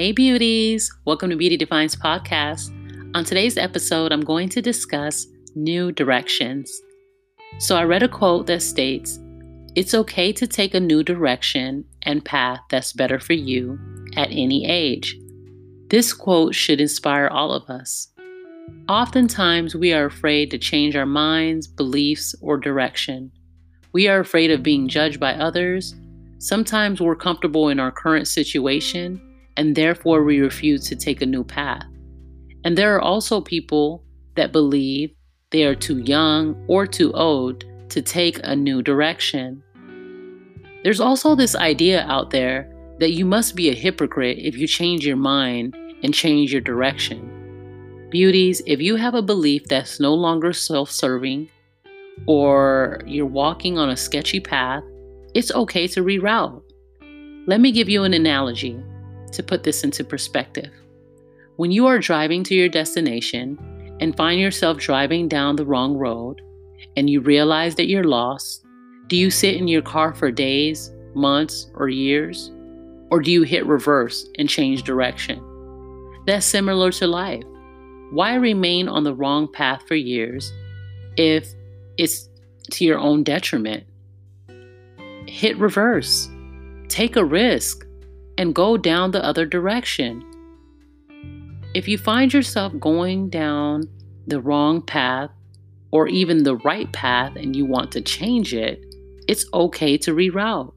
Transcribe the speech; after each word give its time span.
Hey, 0.00 0.12
beauties! 0.12 0.90
Welcome 1.04 1.28
to 1.28 1.36
Beauty 1.36 1.58
Defined 1.58 1.90
Podcast. 1.90 2.70
On 3.14 3.22
today's 3.22 3.58
episode, 3.58 4.12
I'm 4.12 4.22
going 4.22 4.48
to 4.48 4.62
discuss 4.62 5.26
new 5.54 5.92
directions. 5.92 6.72
So, 7.58 7.76
I 7.76 7.84
read 7.84 8.02
a 8.02 8.08
quote 8.08 8.46
that 8.46 8.62
states, 8.62 9.18
It's 9.74 9.92
okay 9.92 10.32
to 10.32 10.46
take 10.46 10.72
a 10.72 10.80
new 10.80 11.02
direction 11.02 11.84
and 12.04 12.24
path 12.24 12.60
that's 12.70 12.94
better 12.94 13.20
for 13.20 13.34
you 13.34 13.78
at 14.16 14.30
any 14.30 14.64
age. 14.66 15.18
This 15.90 16.14
quote 16.14 16.54
should 16.54 16.80
inspire 16.80 17.28
all 17.28 17.52
of 17.52 17.68
us. 17.68 18.08
Oftentimes, 18.88 19.74
we 19.74 19.92
are 19.92 20.06
afraid 20.06 20.50
to 20.52 20.56
change 20.56 20.96
our 20.96 21.04
minds, 21.04 21.66
beliefs, 21.66 22.34
or 22.40 22.56
direction. 22.56 23.30
We 23.92 24.08
are 24.08 24.20
afraid 24.20 24.50
of 24.50 24.62
being 24.62 24.88
judged 24.88 25.20
by 25.20 25.34
others. 25.34 25.94
Sometimes 26.38 27.02
we're 27.02 27.16
comfortable 27.16 27.68
in 27.68 27.78
our 27.78 27.92
current 27.92 28.28
situation 28.28 29.20
and 29.60 29.76
therefore 29.76 30.24
we 30.24 30.40
refuse 30.40 30.88
to 30.88 30.96
take 30.96 31.20
a 31.20 31.26
new 31.26 31.44
path. 31.44 31.84
And 32.64 32.78
there 32.78 32.96
are 32.96 33.00
also 33.02 33.42
people 33.42 34.02
that 34.34 34.52
believe 34.52 35.10
they 35.50 35.64
are 35.64 35.74
too 35.74 35.98
young 35.98 36.64
or 36.66 36.86
too 36.86 37.12
old 37.12 37.66
to 37.90 38.00
take 38.00 38.40
a 38.42 38.56
new 38.56 38.80
direction. 38.80 39.62
There's 40.82 40.98
also 40.98 41.34
this 41.34 41.54
idea 41.54 42.06
out 42.08 42.30
there 42.30 42.72
that 43.00 43.12
you 43.12 43.26
must 43.26 43.54
be 43.54 43.68
a 43.68 43.74
hypocrite 43.74 44.38
if 44.38 44.56
you 44.56 44.66
change 44.66 45.06
your 45.06 45.18
mind 45.18 45.76
and 46.02 46.14
change 46.14 46.52
your 46.52 46.62
direction. 46.62 48.08
Beauties, 48.08 48.62
if 48.66 48.80
you 48.80 48.96
have 48.96 49.14
a 49.14 49.20
belief 49.20 49.66
that's 49.66 50.00
no 50.00 50.14
longer 50.14 50.54
self 50.54 50.90
serving 50.90 51.50
or 52.26 53.02
you're 53.04 53.26
walking 53.26 53.76
on 53.76 53.90
a 53.90 53.96
sketchy 53.96 54.40
path, 54.40 54.82
it's 55.34 55.52
okay 55.52 55.86
to 55.88 56.02
reroute. 56.02 56.62
Let 57.46 57.60
me 57.60 57.72
give 57.72 57.90
you 57.90 58.04
an 58.04 58.14
analogy 58.14 58.82
to 59.32 59.42
put 59.42 59.62
this 59.62 59.84
into 59.84 60.04
perspective. 60.04 60.70
When 61.56 61.70
you 61.70 61.86
are 61.86 61.98
driving 61.98 62.42
to 62.44 62.54
your 62.54 62.68
destination 62.68 63.58
and 64.00 64.16
find 64.16 64.40
yourself 64.40 64.78
driving 64.78 65.28
down 65.28 65.56
the 65.56 65.66
wrong 65.66 65.96
road 65.96 66.40
and 66.96 67.10
you 67.10 67.20
realize 67.20 67.74
that 67.74 67.88
you're 67.88 68.04
lost, 68.04 68.64
do 69.08 69.16
you 69.16 69.30
sit 69.30 69.56
in 69.56 69.68
your 69.68 69.82
car 69.82 70.14
for 70.14 70.30
days, 70.30 70.90
months, 71.14 71.70
or 71.74 71.88
years? 71.88 72.50
Or 73.10 73.20
do 73.20 73.30
you 73.30 73.42
hit 73.42 73.66
reverse 73.66 74.26
and 74.38 74.48
change 74.48 74.84
direction? 74.84 75.44
That's 76.26 76.46
similar 76.46 76.92
to 76.92 77.06
life. 77.06 77.44
Why 78.10 78.34
remain 78.34 78.88
on 78.88 79.04
the 79.04 79.14
wrong 79.14 79.50
path 79.52 79.82
for 79.86 79.96
years 79.96 80.52
if 81.16 81.46
it's 81.98 82.28
to 82.70 82.84
your 82.84 82.98
own 82.98 83.22
detriment? 83.22 83.84
Hit 85.26 85.58
reverse. 85.58 86.28
Take 86.88 87.16
a 87.16 87.24
risk 87.24 87.84
and 88.40 88.54
go 88.54 88.78
down 88.78 89.10
the 89.10 89.22
other 89.22 89.44
direction. 89.44 90.24
If 91.74 91.86
you 91.86 91.98
find 91.98 92.32
yourself 92.32 92.72
going 92.80 93.28
down 93.28 93.82
the 94.26 94.40
wrong 94.40 94.80
path 94.80 95.28
or 95.90 96.08
even 96.08 96.42
the 96.42 96.56
right 96.56 96.90
path 96.90 97.36
and 97.36 97.54
you 97.54 97.66
want 97.66 97.92
to 97.92 98.00
change 98.00 98.54
it, 98.54 98.82
it's 99.28 99.44
okay 99.52 99.98
to 99.98 100.14
reroute. 100.14 100.72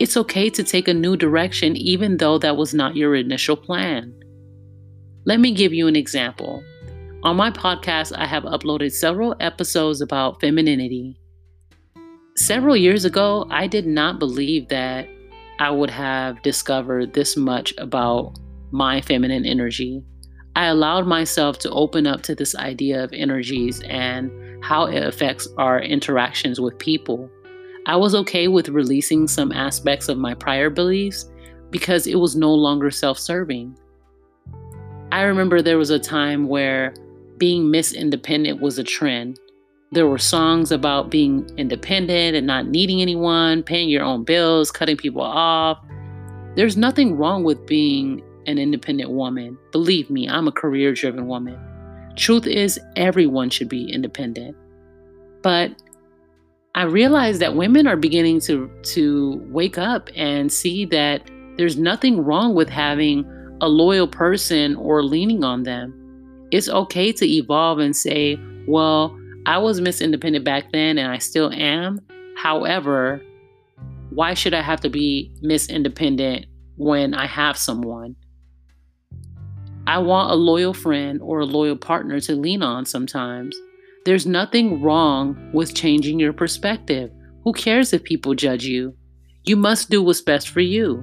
It's 0.00 0.16
okay 0.16 0.50
to 0.50 0.64
take 0.64 0.88
a 0.88 0.92
new 0.92 1.16
direction 1.16 1.76
even 1.76 2.16
though 2.16 2.36
that 2.38 2.56
was 2.56 2.74
not 2.74 2.96
your 2.96 3.14
initial 3.14 3.56
plan. 3.56 4.12
Let 5.24 5.38
me 5.38 5.52
give 5.52 5.72
you 5.72 5.86
an 5.86 5.94
example. 5.94 6.64
On 7.22 7.36
my 7.36 7.52
podcast, 7.52 8.12
I 8.18 8.26
have 8.26 8.42
uploaded 8.42 8.90
several 8.90 9.36
episodes 9.38 10.00
about 10.00 10.40
femininity. 10.40 11.16
Several 12.34 12.76
years 12.76 13.04
ago, 13.04 13.46
I 13.50 13.68
did 13.68 13.86
not 13.86 14.18
believe 14.18 14.66
that 14.70 15.08
I 15.58 15.70
would 15.70 15.90
have 15.90 16.42
discovered 16.42 17.14
this 17.14 17.36
much 17.36 17.74
about 17.78 18.38
my 18.70 19.00
feminine 19.00 19.44
energy. 19.44 20.02
I 20.54 20.66
allowed 20.66 21.06
myself 21.06 21.58
to 21.60 21.70
open 21.70 22.06
up 22.06 22.22
to 22.22 22.34
this 22.34 22.54
idea 22.54 23.02
of 23.02 23.12
energies 23.12 23.80
and 23.82 24.30
how 24.62 24.86
it 24.86 25.02
affects 25.02 25.48
our 25.56 25.80
interactions 25.80 26.60
with 26.60 26.78
people. 26.78 27.30
I 27.86 27.96
was 27.96 28.14
okay 28.14 28.48
with 28.48 28.68
releasing 28.68 29.26
some 29.26 29.52
aspects 29.52 30.08
of 30.08 30.18
my 30.18 30.34
prior 30.34 30.70
beliefs 30.70 31.30
because 31.70 32.06
it 32.06 32.16
was 32.16 32.36
no 32.36 32.52
longer 32.52 32.90
self 32.90 33.18
serving. 33.18 33.78
I 35.10 35.22
remember 35.22 35.62
there 35.62 35.78
was 35.78 35.90
a 35.90 35.98
time 35.98 36.48
where 36.48 36.94
being 37.38 37.70
Miss 37.70 37.92
Independent 37.92 38.60
was 38.60 38.78
a 38.78 38.84
trend. 38.84 39.38
There 39.90 40.06
were 40.06 40.18
songs 40.18 40.70
about 40.70 41.10
being 41.10 41.50
independent 41.56 42.36
and 42.36 42.46
not 42.46 42.66
needing 42.66 43.00
anyone, 43.00 43.62
paying 43.62 43.88
your 43.88 44.04
own 44.04 44.22
bills, 44.22 44.70
cutting 44.70 44.98
people 44.98 45.22
off. 45.22 45.78
There's 46.56 46.76
nothing 46.76 47.16
wrong 47.16 47.42
with 47.42 47.66
being 47.66 48.22
an 48.46 48.58
independent 48.58 49.10
woman. 49.10 49.56
Believe 49.72 50.10
me, 50.10 50.28
I'm 50.28 50.46
a 50.46 50.52
career 50.52 50.92
driven 50.92 51.26
woman. 51.26 51.58
Truth 52.16 52.46
is, 52.46 52.78
everyone 52.96 53.48
should 53.48 53.68
be 53.68 53.90
independent. 53.90 54.56
But 55.42 55.70
I 56.74 56.82
realize 56.82 57.38
that 57.38 57.56
women 57.56 57.86
are 57.86 57.96
beginning 57.96 58.40
to, 58.42 58.70
to 58.94 59.42
wake 59.48 59.78
up 59.78 60.10
and 60.14 60.52
see 60.52 60.84
that 60.86 61.22
there's 61.56 61.78
nothing 61.78 62.22
wrong 62.22 62.54
with 62.54 62.68
having 62.68 63.24
a 63.62 63.68
loyal 63.68 64.06
person 64.06 64.76
or 64.76 65.02
leaning 65.02 65.44
on 65.44 65.62
them. 65.62 65.94
It's 66.50 66.68
okay 66.68 67.10
to 67.12 67.26
evolve 67.26 67.78
and 67.78 67.96
say, 67.96 68.38
well, 68.66 69.17
I 69.48 69.56
was 69.56 69.80
Miss 69.80 70.02
Independent 70.02 70.44
back 70.44 70.72
then 70.72 70.98
and 70.98 71.10
I 71.10 71.16
still 71.16 71.50
am. 71.50 72.00
However, 72.36 73.22
why 74.10 74.34
should 74.34 74.52
I 74.52 74.60
have 74.60 74.80
to 74.80 74.90
be 74.90 75.34
Miss 75.40 75.70
Independent 75.70 76.44
when 76.76 77.14
I 77.14 77.26
have 77.26 77.56
someone? 77.56 78.14
I 79.86 80.00
want 80.00 80.32
a 80.32 80.34
loyal 80.34 80.74
friend 80.74 81.18
or 81.22 81.38
a 81.38 81.46
loyal 81.46 81.76
partner 81.76 82.20
to 82.20 82.34
lean 82.34 82.62
on 82.62 82.84
sometimes. 82.84 83.56
There's 84.04 84.26
nothing 84.26 84.82
wrong 84.82 85.50
with 85.54 85.74
changing 85.74 86.20
your 86.20 86.34
perspective. 86.34 87.10
Who 87.44 87.54
cares 87.54 87.94
if 87.94 88.04
people 88.04 88.34
judge 88.34 88.66
you? 88.66 88.94
You 89.44 89.56
must 89.56 89.88
do 89.88 90.02
what's 90.02 90.20
best 90.20 90.50
for 90.50 90.60
you. 90.60 90.98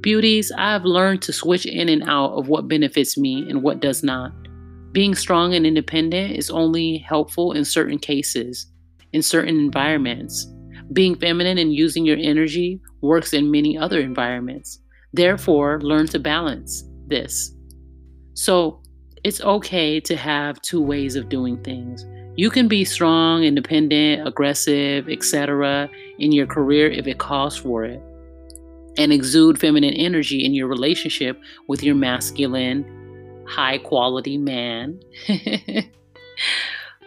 Beauties, 0.00 0.50
I've 0.58 0.84
learned 0.84 1.22
to 1.22 1.32
switch 1.32 1.64
in 1.64 1.88
and 1.88 2.02
out 2.08 2.32
of 2.32 2.48
what 2.48 2.66
benefits 2.66 3.16
me 3.16 3.48
and 3.48 3.62
what 3.62 3.78
does 3.78 4.02
not. 4.02 4.32
Being 4.96 5.14
strong 5.14 5.52
and 5.52 5.66
independent 5.66 6.38
is 6.38 6.48
only 6.48 6.96
helpful 6.96 7.52
in 7.52 7.66
certain 7.66 7.98
cases, 7.98 8.64
in 9.12 9.20
certain 9.20 9.58
environments. 9.58 10.46
Being 10.90 11.16
feminine 11.16 11.58
and 11.58 11.74
using 11.74 12.06
your 12.06 12.16
energy 12.16 12.80
works 13.02 13.34
in 13.34 13.50
many 13.50 13.76
other 13.76 14.00
environments. 14.00 14.80
Therefore, 15.12 15.82
learn 15.82 16.06
to 16.06 16.18
balance 16.18 16.82
this. 17.06 17.54
So, 18.32 18.80
it's 19.22 19.42
okay 19.42 20.00
to 20.00 20.16
have 20.16 20.62
two 20.62 20.80
ways 20.80 21.14
of 21.14 21.28
doing 21.28 21.62
things. 21.62 22.06
You 22.36 22.48
can 22.48 22.66
be 22.66 22.86
strong, 22.86 23.44
independent, 23.44 24.26
aggressive, 24.26 25.10
etc. 25.10 25.90
in 26.18 26.32
your 26.32 26.46
career 26.46 26.88
if 26.88 27.06
it 27.06 27.18
calls 27.18 27.54
for 27.54 27.84
it, 27.84 28.00
and 28.96 29.12
exude 29.12 29.60
feminine 29.60 29.92
energy 29.92 30.42
in 30.42 30.54
your 30.54 30.68
relationship 30.68 31.38
with 31.68 31.82
your 31.82 31.94
masculine 31.94 33.05
high 33.46 33.78
quality 33.78 34.38
man 34.38 35.00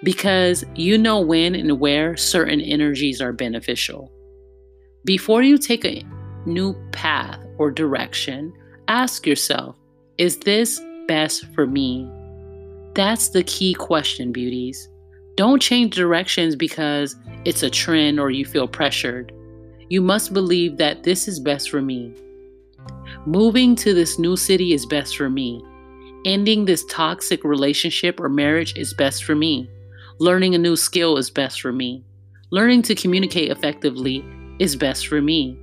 because 0.03 0.63
you 0.75 0.97
know 0.97 1.19
when 1.19 1.55
and 1.55 1.79
where 1.79 2.15
certain 2.17 2.61
energies 2.61 3.21
are 3.21 3.33
beneficial. 3.33 4.11
Before 5.05 5.41
you 5.41 5.57
take 5.57 5.85
a 5.85 6.03
new 6.45 6.73
path 6.91 7.39
or 7.57 7.71
direction, 7.71 8.53
ask 8.87 9.25
yourself 9.25 9.75
is 10.17 10.37
this 10.37 10.81
best 11.07 11.45
for 11.55 11.65
me? 11.65 12.09
That's 12.93 13.29
the 13.29 13.43
key 13.43 13.73
question, 13.73 14.33
beauties. 14.33 14.89
Don't 15.35 15.61
change 15.61 15.95
directions 15.95 16.57
because 16.57 17.15
it's 17.45 17.63
a 17.63 17.69
trend 17.69 18.19
or 18.19 18.29
you 18.29 18.45
feel 18.45 18.67
pressured. 18.67 19.31
You 19.87 20.01
must 20.01 20.33
believe 20.33 20.75
that 20.77 21.03
this 21.03 21.27
is 21.29 21.39
best 21.39 21.69
for 21.69 21.81
me. 21.81 22.13
Moving 23.25 23.75
to 23.77 23.93
this 23.93 24.19
new 24.19 24.35
city 24.35 24.73
is 24.73 24.85
best 24.85 25.15
for 25.15 25.29
me. 25.29 25.63
Ending 26.25 26.65
this 26.65 26.83
toxic 26.85 27.45
relationship 27.45 28.19
or 28.19 28.27
marriage 28.27 28.75
is 28.75 28.93
best 28.93 29.23
for 29.23 29.35
me. 29.35 29.69
Learning 30.19 30.53
a 30.53 30.57
new 30.57 30.75
skill 30.75 31.15
is 31.15 31.29
best 31.29 31.61
for 31.61 31.71
me. 31.71 32.03
Learning 32.51 32.81
to 32.81 32.93
communicate 32.93 33.51
effectively 33.51 34.25
is 34.59 34.75
best 34.75 35.07
for 35.07 35.21
me. 35.21 35.57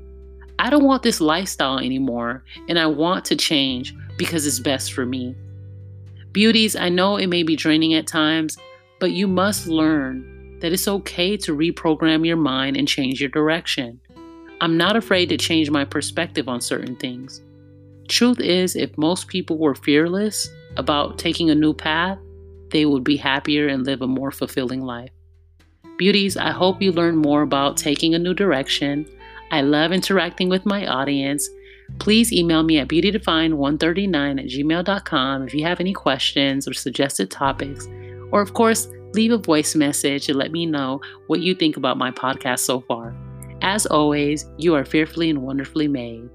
I 0.59 0.71
don't 0.71 0.85
want 0.85 1.03
this 1.03 1.21
lifestyle 1.21 1.79
anymore, 1.79 2.43
and 2.71 2.79
I 2.79 2.87
want 2.87 3.27
to 3.27 3.37
change 3.37 3.95
because 4.17 4.47
it's 4.47 4.59
best 4.59 4.95
for 4.95 5.05
me. 5.05 5.35
Beauties, 6.33 6.75
I 6.75 6.89
know 6.89 7.19
it 7.19 7.27
may 7.27 7.43
be 7.43 7.57
draining 7.57 7.93
at 7.93 8.07
times, 8.07 8.57
but 8.99 9.13
you 9.13 9.29
must 9.29 9.67
learn 9.67 10.59
that 10.61 10.73
it's 10.73 10.89
okay 10.89 11.37
to 11.37 11.55
reprogram 11.55 12.27
your 12.27 12.39
mind 12.39 12.79
and 12.79 12.89
change 12.89 13.21
your 13.21 13.29
direction. 13.29 14.01
I'm 14.63 14.79
not 14.79 14.97
afraid 14.97 15.29
to 15.29 15.37
change 15.37 15.71
my 15.71 15.85
perspective 15.85 16.49
on 16.49 16.63
certain 16.63 16.97
things. 16.97 17.43
Truth 18.09 18.41
is, 18.41 18.77
if 18.77 18.97
most 18.97 19.29
people 19.29 19.59
were 19.59 19.75
fearless 19.75 20.49
about 20.77 21.19
taking 21.19 21.51
a 21.51 21.55
new 21.55 21.75
path, 21.75 22.19
they 22.71 22.85
would 22.85 23.05
be 23.05 23.17
happier 23.17 23.69
and 23.69 23.85
live 23.85 24.03
a 24.03 24.07
more 24.07 24.31
fulfilling 24.31 24.83
life. 24.83 25.11
Beauties, 25.97 26.37
I 26.37 26.51
hope 26.51 26.83
you 26.83 26.93
learn 26.93 27.17
more 27.17 27.43
about 27.43 27.77
taking 27.77 28.15
a 28.15 28.19
new 28.19 28.35
direction. 28.35 29.09
I 29.51 29.63
love 29.63 29.93
interacting 29.93 30.49
with 30.49 30.67
my 30.67 30.87
audience. 30.87 31.49
Please 31.99 32.33
email 32.33 32.63
me 32.63 32.79
at 32.79 32.89
beautydefined139 32.89 34.41
at 34.41 34.47
gmail.com 34.47 35.43
if 35.47 35.55
you 35.55 35.65
have 35.65 35.81
any 35.81 35.93
questions 35.93 36.69
or 36.69 36.75
suggested 36.75 37.31
topics. 37.31 37.89
Or, 38.31 38.43
of 38.43 38.55
course, 38.55 38.89
leave 39.15 39.33
a 39.33 39.39
voice 39.39 39.75
message 39.75 40.29
and 40.29 40.39
let 40.39 40.53
me 40.53 40.67
know 40.67 41.01
what 41.29 41.41
you 41.41 41.55
think 41.55 41.77
about 41.77 41.97
my 41.97 42.11
podcast 42.11 42.61
so 42.61 42.81
far. 42.81 43.15
As 43.63 43.87
always, 43.87 44.47
you 44.59 44.75
are 44.75 44.85
fearfully 44.85 45.31
and 45.31 45.43
wonderfully 45.43 45.89
made. 45.89 46.29